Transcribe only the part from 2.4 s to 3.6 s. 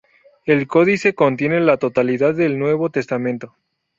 Nuevo Testamento.